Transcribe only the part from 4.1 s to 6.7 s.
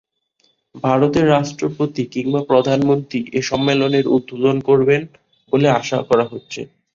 উদ্বোধন করবেন বলে আশা করা হচ্ছে।